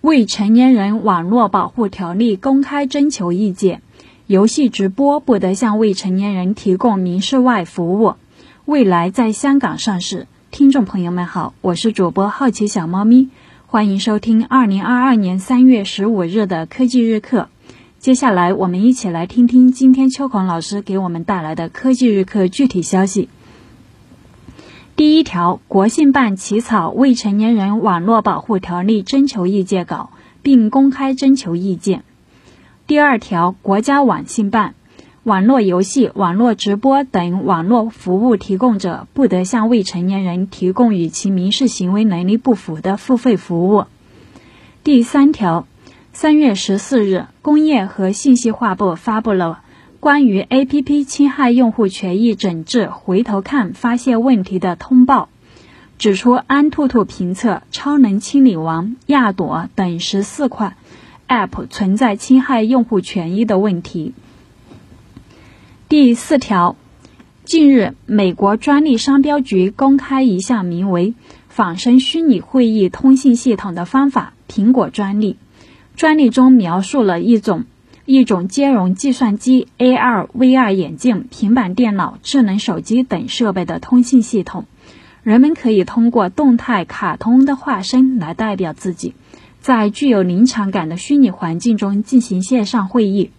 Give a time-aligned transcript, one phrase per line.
[0.00, 3.82] 未成年人网络保护条例公开征求意见，
[4.26, 8.14] 游戏直播不得向未成年人提供民事外服务。
[8.64, 10.26] 未来在香港上市。
[10.50, 13.28] 听众朋友们好，我是主播好奇小猫咪，
[13.66, 17.50] 欢迎收听二零二二年三月十五日的科技日课。
[17.98, 23.28] 接下来，我们一起来听听今天秋孔老师给我们带来的科技日课具体消息。
[25.00, 30.10] 第一条，国信办起草《未成年人网络保护条例》征求意见稿，
[30.42, 32.04] 并公开征求意见。
[32.86, 34.74] 第二条，国家网信办，
[35.22, 43.84] 网络游戏、网络直播等网络服务提供者不得向未成年人提供与其民事行为能力不符的付费服务。
[44.84, 45.66] 第三条，
[46.12, 49.60] 三月十四日，工业和信息化部发布了。
[50.00, 55.28] 关于 A.P.P 侵害用户权益整治，回头看发现问题的通报，
[55.98, 60.78] 指出安兔兔评测、超能清理王、亚朵等十四款
[61.28, 64.14] App 存在侵害用户权益的问题。
[65.90, 66.76] 第四条，
[67.44, 71.12] 近日，美国专利商标局公开一项名为
[71.50, 75.36] “仿生虚拟会议通信系统”的方法——苹果专利。
[75.94, 77.66] 专利中描述了一种。
[78.10, 84.64] 一种兼容计算机、AR、VR 眼镜、平板电脑、智能手机等设备的通信系统，
[85.22, 89.14] 人们可以通过动态卡通的化身来代表自己，
[89.60, 93.30] 在具有临场感的虚拟环境中进行线上会议。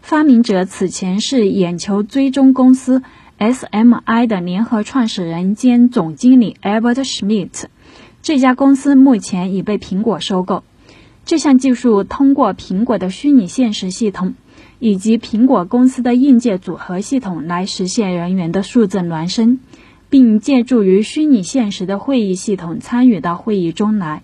[0.00, 3.02] 发明者此前是眼球追踪公司
[3.38, 7.64] SMI 的联合创始人兼总经理 Albert Schmidt，
[8.22, 10.64] 这家公司目前已被苹果收购。
[11.26, 14.34] 这项技术通过苹果的虚拟现实系统
[14.78, 19.58] 以及苹果公司的硬件组合系统来实现人员的数字孪生，
[20.08, 24.22] 并借助于虚拟现实的会议系统参与到会议中来。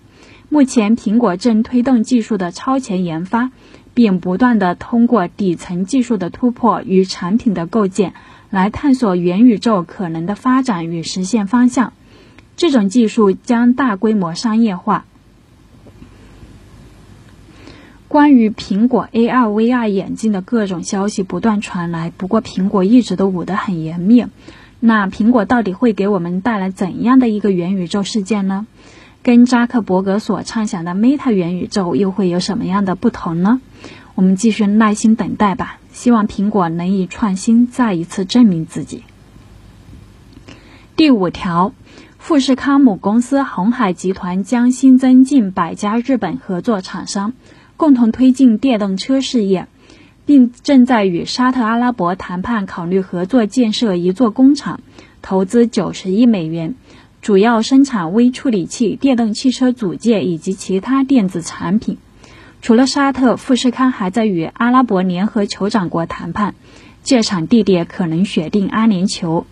[0.48, 3.50] 目前，苹果正推动技术的超前研发，
[3.94, 8.14] 并不断的通过底层技术的突破与产品的构建
[8.48, 11.94] 来探索元宇宙可能的发展与实现方向。
[12.56, 15.04] 这种技术将大规模商业化。
[18.12, 24.26] 关于苹果 AR、VR 眼镜的各种消息不断传来，不过苹果一直都捂得很严密。
[24.80, 28.66] 那苹果到底会给我们带来怎样的一个元宇宙世界呢？
[29.22, 33.62] 跟扎克伯格所畅想的 Meta 元宇宙又会有什么样的不同呢？
[34.14, 39.04] 我们继续耐心等待吧，希望苹果能以创新再一次证明自己。
[40.96, 41.72] 第五条，
[42.18, 47.32] 富士康母公司红海集团将新增近百家日本合作厂商。
[47.82, 49.66] 共同推进电动车事业，
[50.24, 54.78] 并正在与沙特阿拉伯谈判，考虑合作建设一座工厂，
[55.20, 56.76] 投资九十亿美元，
[57.22, 61.98] 主要生产微处理器、电动汽车组件以及其他电子产品。
[62.60, 66.54] 除了沙特，富士康还在与阿拉伯联合酋长国谈判，
[67.02, 69.42] 建厂地点可能选定阿联酋。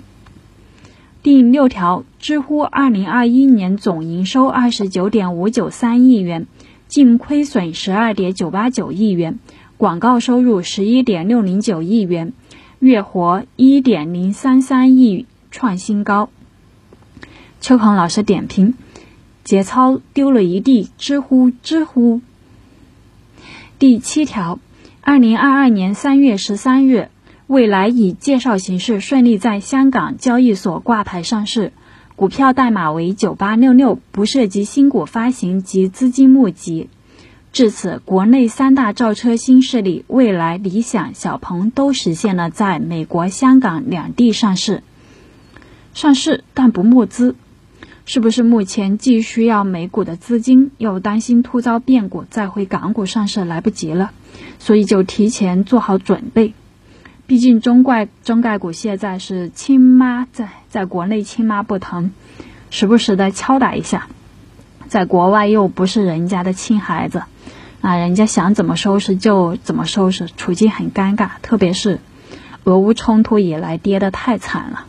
[1.25, 6.47] 第六条，知乎二零二一年总营收二十九点五九三亿元。
[6.91, 9.39] 净亏损十二点九八九亿元，
[9.77, 12.33] 广告收入十一点六零九亿元，
[12.81, 16.31] 月活一点零三三亿，创新高。
[17.61, 18.75] 秋鹏老师点评：
[19.45, 22.23] 节操丢了一地，知乎知乎。
[23.79, 24.59] 第七条，
[25.01, 27.09] 二零二二年三月十三日，
[27.47, 31.73] 未来以介绍形式顺利在香港交易所挂牌上市。
[32.21, 36.91] 股票代码为九八六六，不涉及新股发行及资金募集。
[37.51, 44.83] 至此，国内三大造车新势力蔚来、理想、小鹏都实现了在美国、香港两地上市。
[45.95, 47.37] 上市但不募资，
[48.05, 54.11] 是不是目前既需要美股的资金，又担心突遭变故再回港股上市来不及了？
[54.59, 56.53] 所以就提前做好准备。
[57.31, 62.11] 毕竟中概中概股现在是亲妈在在国内亲妈不疼，
[62.71, 64.09] 时不时的敲打一下，
[64.89, 67.23] 在国外又不是人家的亲孩子，
[67.83, 71.31] 啊，人家想怎么收拾就怎么收拾，处境很尴尬。
[71.41, 72.01] 特别是
[72.65, 74.87] 俄乌冲突以来跌得太惨了。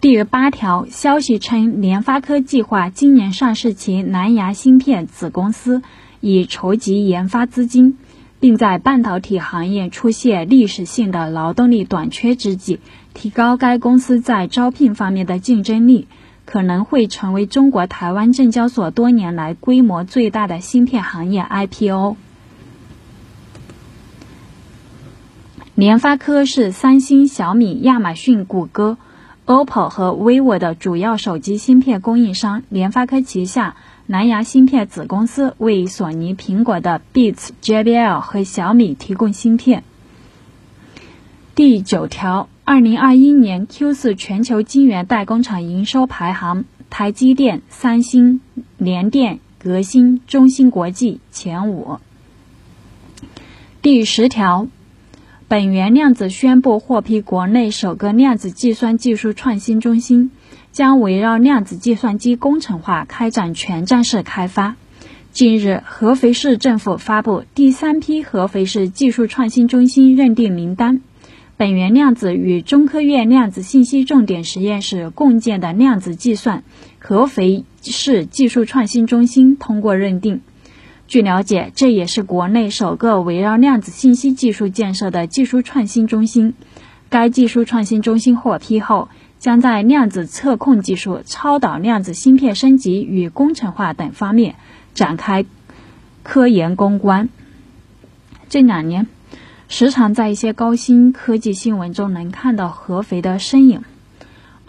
[0.00, 5.82] 第八条消息称，联发科计划今年上市其蓝牙芯片子公司，
[6.18, 7.96] 以筹集研发资金。
[8.40, 12.80] 并在半导体行业出现历史性的劳动力短缺之际，
[13.12, 16.08] 提高该公司在招聘方面的竞争力，
[16.46, 22.16] 可能会成为中国台湾证交所多年来规模最大的芯片行业 IPO。
[25.74, 28.98] 联发科是三星、小米、亚马逊、谷歌、
[29.50, 32.62] OPPO 和 vivo 的主要手机芯片供应商。
[32.68, 33.74] 联发科旗下。
[34.06, 39.82] 蓝牙芯片子公司，为索尼、苹果的 Beats、JBL 和小米提供芯片。
[41.56, 48.40] 第九条，二零二一年 Q 四全球晶圆代工厂营收排行，台积电、三星、
[48.78, 51.98] 联电、革新、中芯国际前五。
[53.82, 54.66] 第十条，
[55.50, 60.30] 本源量子宣布获批国内首个量子计算技术创新中心。
[60.70, 64.76] 将围绕量子计算机工程化开展全站式开发。
[65.32, 71.00] 近日，合肥市政府发布第三批合肥市技术创新中心认定名单。
[71.56, 76.62] 本源量子与中科院量子信息重点实验室共建的量子计算
[77.00, 80.42] 合肥市技术创新中心通过认定。
[81.10, 86.54] 据了解，这也是国内首个围绕量子信息技术建设的技术创新中心。
[87.08, 89.08] 该技术创新中心获批后。
[89.40, 94.56] 将在量子测控技术、超导量子芯片升级与工程化等方面
[94.92, 95.46] 展开
[96.22, 97.30] 科研攻关。
[98.50, 99.06] 这两年，
[99.66, 103.82] 时常在一些高新科技新闻中能看到合肥的身影。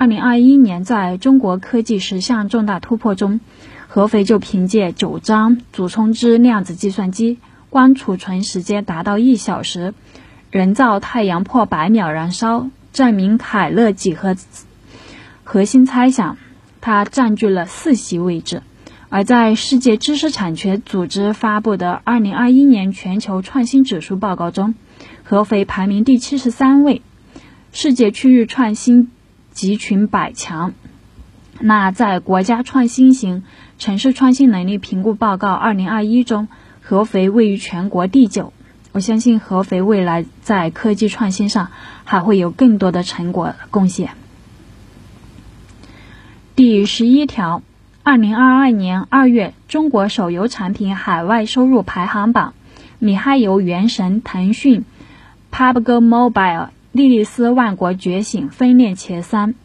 [0.01, 3.39] 二零二一年，在中国科技十项重大突破中，
[3.88, 7.38] 合肥就凭借九张祖冲之量子计算机，
[7.69, 9.94] 光储存时间达到一小时，
[10.50, 12.68] 人造太阳破百秒燃烧。
[12.92, 14.36] 证明凯勒几何
[15.44, 16.36] 核心猜想，
[16.81, 18.63] 它占据了四席位置。
[19.09, 24.74] 而在世界知识产权组织发布的2021年全球创新指数报告中，
[25.21, 27.03] 合肥排名第七十三位，
[27.71, 29.12] 世界区域创新
[29.51, 30.74] 集群百强。
[31.59, 33.44] 那在国家创新型
[33.77, 36.48] 城市创新能力评估报告2021中，
[36.81, 38.51] 合肥位于全国第九。
[38.94, 41.69] 我相信合肥未来在科技创新上
[42.03, 44.12] 还会有更多的成果贡献。
[46.56, 47.62] 第十一条，
[48.03, 52.53] 二零二二年二月，中国手游产品海外收入排行榜，
[53.00, 54.83] 米哈游《原神》、腾讯
[55.51, 59.55] PUBG Mobile、莉莉丝《万国觉醒》分列前三。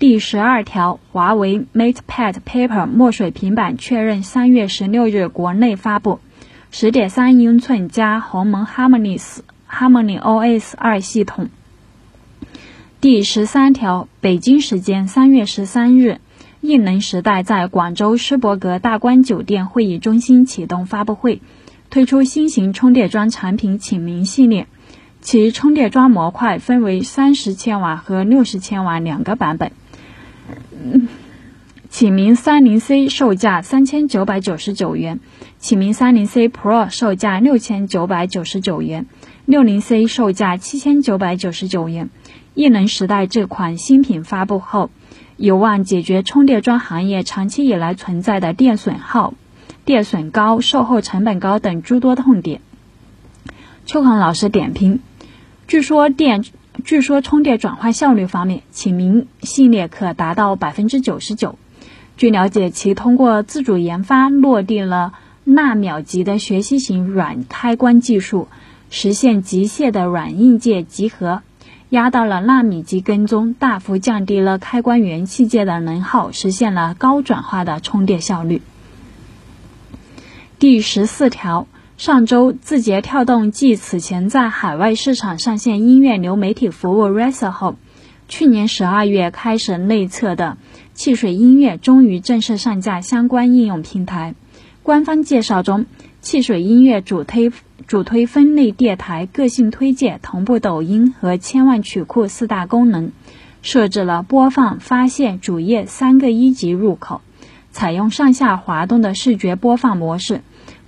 [0.00, 6.18] 第十二条，华为 MatePad Paper 墨水平板确认三月十六日国内发布。
[6.72, 9.22] 十点三英寸加鸿蒙 Harmony
[9.70, 11.50] Harmony OS 二系统。
[13.00, 16.18] 第十三条，北京时间三月十三日，
[16.60, 21.40] 异能时代在广州施伯格大观酒店会议中心启动发布会，
[21.90, 24.66] 推出新型充电桩产品启明系列，
[25.26, 29.72] 其充电桩模块分为三十千瓦和六十千瓦两个版本。
[31.90, 35.18] 启明三零 C 售价三千九百九十九元，
[35.58, 39.06] 启明三零 C Pro 售价六千九百九十九元，
[39.46, 42.08] 六零 C 售价七千九百九十九元。
[42.54, 44.90] 异能时代这款新品发布后，
[45.36, 49.34] 有望解决充电桩行业长期以来存在的电损耗、
[49.84, 52.60] 电损高、售后成本高等诸多痛点。
[53.86, 55.00] 秋恒老师点评：
[55.68, 56.44] 据说电，
[56.84, 61.58] 据说充电转换效率方面，启明系列可达到百分之九十九。
[62.16, 68.46] 据了解，其通过自主研发落地了纳秒级的学习型软开关技术，
[68.90, 71.42] 实现机械的软硬件集合，
[71.90, 78.62] 压到了纳米级跟踪，大幅降低了开关元器件的能耗，实现了高转化的充电效率。
[80.60, 87.76] 第十四条，上周字节跳动继此前在海外市场上线音乐流媒体服务 Racer 后，
[88.28, 90.58] 去年十二月开始内测的。
[90.92, 94.34] 汽水音乐终于正式上架相关应用平台。
[94.82, 95.86] 官方介绍中，
[96.20, 97.50] 汽水音乐主推
[97.86, 103.10] 主推分类电台、个性推荐、同步抖音和千万曲库四大功能，
[103.62, 107.22] 设置了播放、发现、主页三个一级入口，
[107.72, 110.42] 采用上下滑动的视觉播放模式，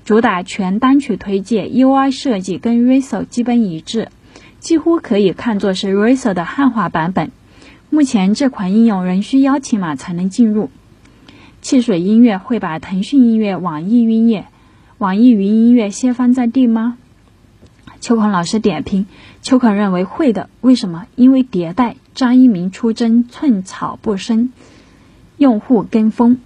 [0.09, 4.09] 主打全单曲推荐，UI 设计跟 Racer 基本一致，
[4.59, 7.31] 几乎可以看作是 Racer 的汉化版本。
[7.91, 10.71] 目前这款应用仍需邀请码才能进入。
[11.61, 14.47] 汽水音乐会把腾讯音乐、网易云音乐、
[14.97, 16.97] 网易云音乐掀翻在地吗？
[18.01, 19.05] 秋孔老师点评：
[19.43, 20.49] 秋孔认为会的。
[20.63, 21.05] 为什么？
[21.17, 21.97] 因为迭代。
[22.15, 24.55] 张一鸣出征，寸草不生，
[25.37, 26.39] 用户跟风。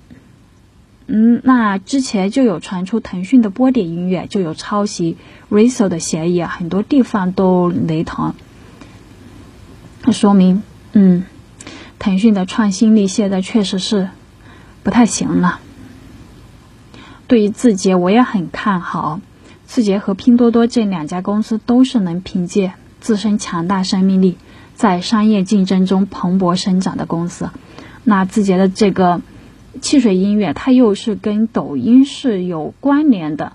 [1.07, 5.17] 嗯，那之前就有传出腾讯的波点音乐就有抄袭
[5.51, 8.35] Razer 的嫌疑，很多地方都雷同。
[10.05, 11.25] 那说明，嗯。
[11.99, 14.11] 腾讯的创新力现在确实是
[14.83, 15.61] 不太行了。
[17.29, 19.21] 对于字节，我也很看好。
[19.67, 24.37] 字节和拼多多这两家公司都是能凭借自身强大生命力，
[24.75, 27.51] 在商业竞争中蓬勃生长的公司。
[28.03, 29.21] 那字节的这个
[29.81, 33.53] 汽水音乐它又是跟抖音是有关联的，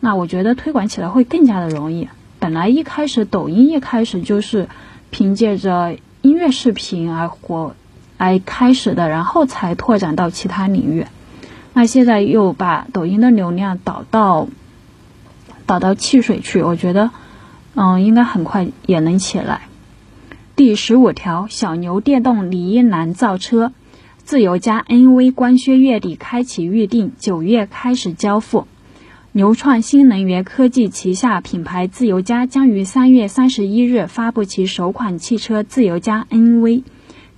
[0.00, 2.08] 那我觉得推广起来会更加的容易。
[2.38, 4.68] 本来一开始抖音一开始就是
[5.10, 7.74] 凭借着音乐视频而火
[8.16, 11.06] 而开始的，然后才拓展到其他领域。
[11.72, 14.48] 那现在又把抖音的流量导到
[15.66, 17.10] 导到汽水去，我觉得
[17.74, 19.62] 嗯应该很快也能起来。
[20.56, 23.72] 第十五条，小牛电动李一男造车，
[24.30, 28.68] 自由家 NV 官宣月底开启预定，九月开始交付。
[29.32, 36.84] 牛创新能源科技旗下品牌自由家将于三月三十一日发布其首款汽车自由家 NV，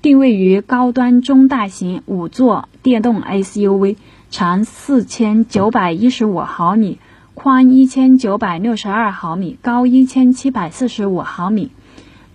[0.03, 3.97] 定位于高端中大型五座电动 SUV，
[4.31, 6.99] 长四千九百一十五毫米，
[7.33, 11.71] 宽一千九百六十二毫米，高一千七百四十五毫米，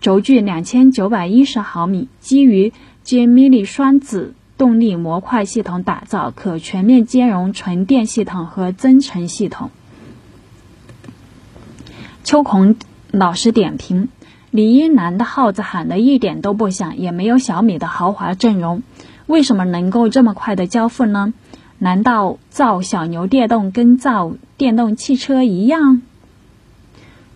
[0.01, 2.73] 轴距两千九百一十毫米，基于
[3.05, 4.33] Gemini 双子。
[4.57, 9.69] 动力模块系统打造，可全面兼容纯电系统和增程系统。
[12.23, 12.75] 秋孔
[13.11, 14.09] 老师点评：
[14.49, 18.81] 李一男的号子喊的一点都不响，也没有小米的豪华阵容，
[19.27, 21.33] 为什么能够这么快的交付呢？
[21.77, 26.01] 难道造小牛电动跟造电动汽车一样？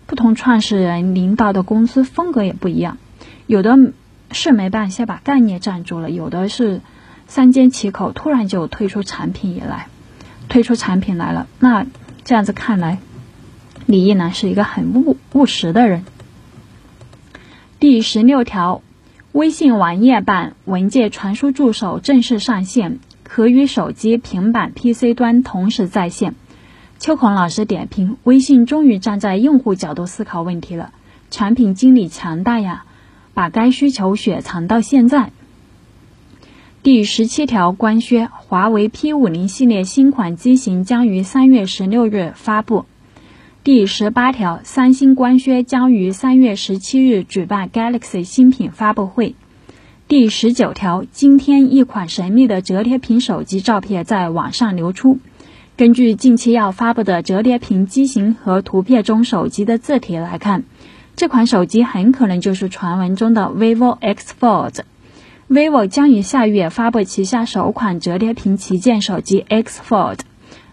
[0.06, 2.98] 不同创始人领导的公司风格也不一样，
[3.46, 3.78] 有的
[4.32, 6.80] 是没办先把概念站住了，有的是。
[7.34, 9.86] 三缄其口，突然就推出产品以来，
[10.50, 11.46] 推出产品来了。
[11.60, 11.86] 那
[12.24, 12.98] 这样子看来，
[13.86, 16.04] 李一男是一个很务务实的人。
[17.80, 18.82] 第十六条，
[19.32, 26.34] 微信网页版文件传输助手正式上线，可与手机、平板、PC 端同时在线。
[26.98, 30.92] 秋孔老师点评：微信终于站在用户角度思考问题了，
[31.30, 32.84] 产品经理强大呀，
[33.32, 35.30] 把该需求雪藏到现在。
[36.82, 42.86] 第十七条官宣，华为 P 五零系列新款机型将于三月十六日发布。
[43.62, 49.36] 第十八条，三星官宣将于三月十七日举办 Galaxy 新品发布会。
[50.08, 55.20] 第十九条，今天一款神秘的折叠屏手机照片在网上流出。
[55.76, 60.64] 根据近期要发布的折叠屏机型和图片中手机的字体来看，
[61.14, 64.80] 这款手机很可能就是传闻中的 vivo X Fold。
[65.52, 70.20] Vivo 将于下月发布旗下首款折叠屏旗舰手机 X Fold，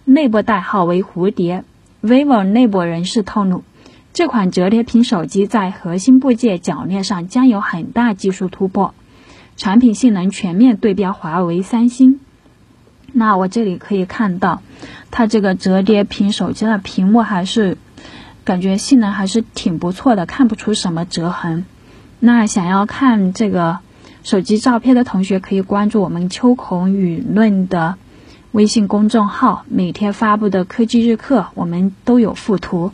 [0.05, 1.65] 内部代号为蝴蝶。
[2.01, 3.65] vivo 内部人士透露，
[4.13, 8.93] 这款折叠屏手机在核心部件铰链上将有很大技术突破，
[9.57, 12.21] 产品性能全面对标华为、三星。
[13.11, 14.61] 那我这里可以看到，
[15.11, 17.77] 它这个折叠屏手机的屏幕还是
[18.45, 21.65] 感觉性能还是挺不错的，看不出什么折痕。
[22.21, 23.79] 那想要看这个。
[24.23, 27.95] 手机照片的同学可以关注我们秋孔舆论的
[28.51, 32.91] 微信公众号，每天发布的科技日课我们都有附图。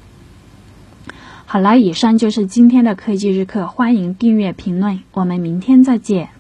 [1.46, 6.35] 好了，以上就是今天的科技日课，欢迎订阅评论，我们明天再见。